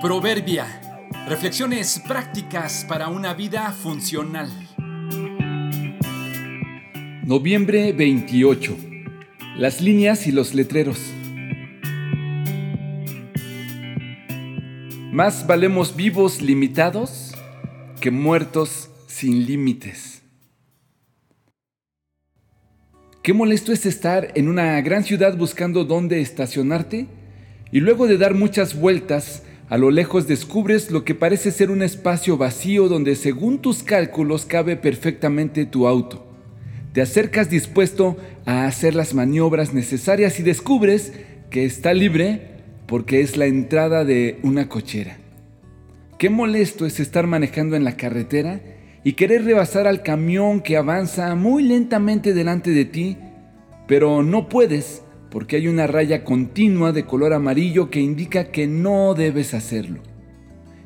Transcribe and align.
Proverbia. 0.00 0.64
Reflexiones 1.26 2.00
prácticas 2.06 2.86
para 2.88 3.08
una 3.08 3.34
vida 3.34 3.72
funcional. 3.72 4.48
Noviembre 7.24 7.92
28. 7.92 8.76
Las 9.56 9.80
líneas 9.80 10.28
y 10.28 10.30
los 10.30 10.54
letreros. 10.54 11.00
Más 15.10 15.48
valemos 15.48 15.96
vivos 15.96 16.42
limitados 16.42 17.34
que 18.00 18.12
muertos 18.12 18.90
sin 19.08 19.46
límites. 19.46 20.22
Qué 23.24 23.32
molesto 23.32 23.72
es 23.72 23.84
estar 23.84 24.30
en 24.36 24.48
una 24.48 24.80
gran 24.80 25.02
ciudad 25.02 25.36
buscando 25.36 25.84
dónde 25.84 26.20
estacionarte 26.20 27.08
y 27.72 27.80
luego 27.80 28.06
de 28.06 28.16
dar 28.16 28.34
muchas 28.34 28.78
vueltas, 28.78 29.42
a 29.68 29.76
lo 29.76 29.90
lejos 29.90 30.26
descubres 30.26 30.90
lo 30.90 31.04
que 31.04 31.14
parece 31.14 31.50
ser 31.50 31.70
un 31.70 31.82
espacio 31.82 32.38
vacío 32.38 32.88
donde 32.88 33.16
según 33.16 33.58
tus 33.58 33.82
cálculos 33.82 34.46
cabe 34.46 34.76
perfectamente 34.76 35.66
tu 35.66 35.86
auto. 35.86 36.26
Te 36.92 37.02
acercas 37.02 37.50
dispuesto 37.50 38.16
a 38.46 38.66
hacer 38.66 38.94
las 38.94 39.12
maniobras 39.12 39.74
necesarias 39.74 40.40
y 40.40 40.42
descubres 40.42 41.12
que 41.50 41.66
está 41.66 41.92
libre 41.92 42.58
porque 42.86 43.20
es 43.20 43.36
la 43.36 43.44
entrada 43.44 44.04
de 44.04 44.38
una 44.42 44.68
cochera. 44.70 45.18
Qué 46.18 46.30
molesto 46.30 46.86
es 46.86 46.98
estar 46.98 47.26
manejando 47.26 47.76
en 47.76 47.84
la 47.84 47.96
carretera 47.96 48.60
y 49.04 49.12
querer 49.12 49.44
rebasar 49.44 49.86
al 49.86 50.02
camión 50.02 50.62
que 50.62 50.78
avanza 50.78 51.34
muy 51.34 51.62
lentamente 51.62 52.32
delante 52.32 52.70
de 52.70 52.86
ti, 52.86 53.18
pero 53.86 54.22
no 54.22 54.48
puedes 54.48 55.02
porque 55.30 55.56
hay 55.56 55.68
una 55.68 55.86
raya 55.86 56.24
continua 56.24 56.92
de 56.92 57.04
color 57.04 57.32
amarillo 57.32 57.90
que 57.90 58.00
indica 58.00 58.50
que 58.50 58.66
no 58.66 59.14
debes 59.14 59.54
hacerlo. 59.54 60.00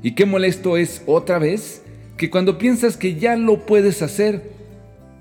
Y 0.02 0.12
qué 0.12 0.26
molesto 0.26 0.76
es 0.76 1.02
otra 1.06 1.38
vez 1.38 1.82
que 2.16 2.30
cuando 2.30 2.58
piensas 2.58 2.96
que 2.96 3.14
ya 3.14 3.36
lo 3.36 3.66
puedes 3.66 4.02
hacer, 4.02 4.50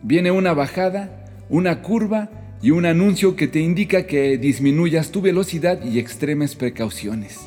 viene 0.01 0.31
una 0.31 0.53
bajada, 0.53 1.25
una 1.49 1.81
curva 1.81 2.29
y 2.61 2.71
un 2.71 2.85
anuncio 2.85 3.35
que 3.35 3.47
te 3.47 3.59
indica 3.59 4.07
que 4.07 4.37
disminuyas 4.37 5.11
tu 5.11 5.21
velocidad 5.21 5.83
y 5.83 5.99
extremes 5.99 6.55
precauciones. 6.55 7.39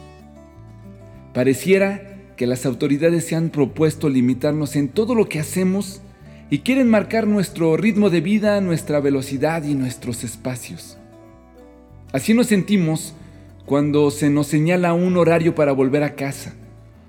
Pareciera 1.32 2.02
que 2.36 2.46
las 2.46 2.66
autoridades 2.66 3.26
se 3.26 3.36
han 3.36 3.50
propuesto 3.50 4.08
limitarnos 4.08 4.76
en 4.76 4.88
todo 4.88 5.14
lo 5.14 5.28
que 5.28 5.40
hacemos 5.40 6.00
y 6.50 6.58
quieren 6.60 6.88
marcar 6.88 7.26
nuestro 7.26 7.76
ritmo 7.76 8.10
de 8.10 8.20
vida, 8.20 8.60
nuestra 8.60 9.00
velocidad 9.00 9.64
y 9.64 9.74
nuestros 9.74 10.24
espacios. 10.24 10.98
Así 12.14 12.32
nos 12.32 12.46
sentimos 12.46 13.12
cuando 13.66 14.08
se 14.12 14.30
nos 14.30 14.46
señala 14.46 14.92
un 14.92 15.16
horario 15.16 15.56
para 15.56 15.72
volver 15.72 16.04
a 16.04 16.14
casa, 16.14 16.54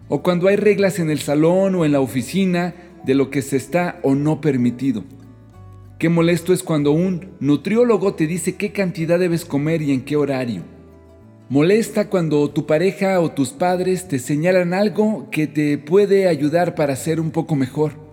o 0.10 0.24
cuando 0.24 0.48
hay 0.48 0.56
reglas 0.56 0.98
en 0.98 1.12
el 1.12 1.20
salón 1.20 1.76
o 1.76 1.86
en 1.86 1.92
la 1.92 2.00
oficina 2.02 2.74
de 3.06 3.14
lo 3.14 3.30
que 3.30 3.44
se 3.44 3.56
está 3.56 4.00
o 4.02 4.16
no 4.16 4.42
permitido. 4.42 5.04
Qué 6.00 6.10
molesto 6.10 6.54
es 6.54 6.64
cuando 6.64 6.92
un 6.92 7.36
nutriólogo 7.40 8.16
te 8.16 8.26
dice 8.26 8.56
qué 8.56 8.72
cantidad 8.72 9.20
debes 9.20 9.46
comer 9.46 9.84
y 9.84 9.92
en 9.92 10.02
qué 10.06 10.16
horario. 10.16 10.64
Molesta 11.50 12.10
cuando 12.10 12.50
tu 12.50 12.66
pareja 12.66 13.20
o 13.20 13.30
tus 13.30 13.50
padres 13.52 14.08
te 14.08 14.18
señalan 14.18 14.74
algo 14.74 15.30
que 15.30 15.46
te 15.46 15.78
puede 15.78 16.28
ayudar 16.28 16.74
para 16.74 16.96
ser 16.96 17.20
un 17.20 17.30
poco 17.30 17.56
mejor. 17.56 18.05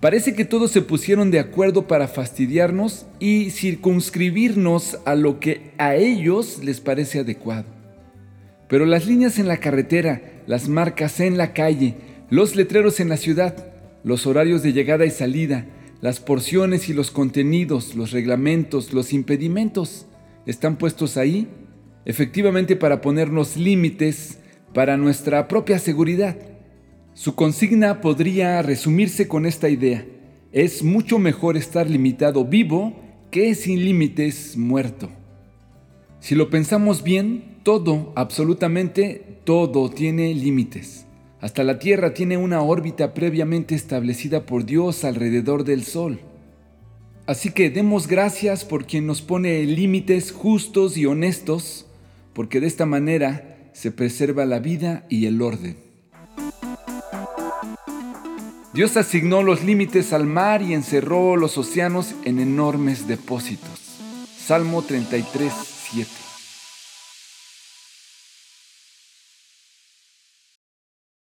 Parece 0.00 0.34
que 0.34 0.46
todos 0.46 0.70
se 0.70 0.80
pusieron 0.80 1.30
de 1.30 1.38
acuerdo 1.38 1.86
para 1.86 2.08
fastidiarnos 2.08 3.04
y 3.18 3.50
circunscribirnos 3.50 4.98
a 5.04 5.14
lo 5.14 5.40
que 5.40 5.72
a 5.76 5.94
ellos 5.94 6.64
les 6.64 6.80
parece 6.80 7.20
adecuado. 7.20 7.66
Pero 8.66 8.86
las 8.86 9.06
líneas 9.06 9.38
en 9.38 9.46
la 9.46 9.58
carretera, 9.58 10.22
las 10.46 10.68
marcas 10.68 11.20
en 11.20 11.36
la 11.36 11.52
calle, 11.52 11.96
los 12.30 12.56
letreros 12.56 12.98
en 12.98 13.10
la 13.10 13.18
ciudad, 13.18 13.72
los 14.02 14.26
horarios 14.26 14.62
de 14.62 14.72
llegada 14.72 15.04
y 15.04 15.10
salida, 15.10 15.66
las 16.00 16.18
porciones 16.18 16.88
y 16.88 16.94
los 16.94 17.10
contenidos, 17.10 17.94
los 17.94 18.10
reglamentos, 18.10 18.94
los 18.94 19.12
impedimentos, 19.12 20.06
están 20.46 20.76
puestos 20.76 21.18
ahí 21.18 21.46
efectivamente 22.06 22.74
para 22.74 23.02
ponernos 23.02 23.58
límites 23.58 24.38
para 24.72 24.96
nuestra 24.96 25.46
propia 25.46 25.78
seguridad. 25.78 26.36
Su 27.14 27.34
consigna 27.34 28.00
podría 28.00 28.62
resumirse 28.62 29.28
con 29.28 29.44
esta 29.44 29.68
idea. 29.68 30.06
Es 30.52 30.82
mucho 30.82 31.18
mejor 31.18 31.56
estar 31.56 31.88
limitado 31.88 32.44
vivo 32.44 32.96
que 33.30 33.54
sin 33.54 33.84
límites 33.84 34.56
muerto. 34.56 35.10
Si 36.20 36.34
lo 36.34 36.50
pensamos 36.50 37.02
bien, 37.02 37.58
todo, 37.62 38.12
absolutamente 38.16 39.38
todo 39.44 39.90
tiene 39.90 40.34
límites. 40.34 41.06
Hasta 41.40 41.64
la 41.64 41.78
Tierra 41.78 42.14
tiene 42.14 42.36
una 42.36 42.62
órbita 42.62 43.14
previamente 43.14 43.74
establecida 43.74 44.44
por 44.44 44.64
Dios 44.64 45.04
alrededor 45.04 45.64
del 45.64 45.84
Sol. 45.84 46.20
Así 47.26 47.50
que 47.50 47.70
demos 47.70 48.06
gracias 48.06 48.64
por 48.64 48.86
quien 48.86 49.06
nos 49.06 49.22
pone 49.22 49.62
límites 49.64 50.32
justos 50.32 50.96
y 50.96 51.06
honestos, 51.06 51.86
porque 52.34 52.60
de 52.60 52.66
esta 52.66 52.86
manera 52.86 53.70
se 53.72 53.90
preserva 53.90 54.44
la 54.44 54.58
vida 54.58 55.06
y 55.08 55.26
el 55.26 55.40
orden. 55.40 55.89
Dios 58.72 58.96
asignó 58.96 59.42
los 59.42 59.64
límites 59.64 60.12
al 60.12 60.26
mar 60.26 60.62
y 60.62 60.74
encerró 60.74 61.36
los 61.36 61.58
océanos 61.58 62.14
en 62.24 62.38
enormes 62.38 63.08
depósitos. 63.08 63.98
Salmo 64.38 64.82
33, 64.82 65.52
7. 65.90 66.29